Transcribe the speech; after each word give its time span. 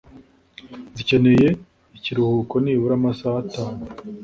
zikeneye 0.95 1.47
ikiruhuko 1.97 2.53
Nibura 2.63 2.93
amasaha 2.99 3.37
atanu 3.43 3.81